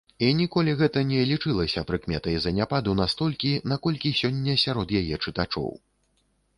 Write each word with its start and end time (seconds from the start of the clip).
І 0.27 0.27
ніколі 0.37 0.71
гэта 0.79 1.03
не 1.09 1.19
лічылася 1.31 1.83
прыкметай 1.91 2.41
заняпаду 2.47 2.97
настолькі, 3.03 3.55
наколькі 3.75 4.17
сёння 4.25 4.61
сярод 4.67 4.99
яе 5.05 5.15
чытачоў. 5.25 5.75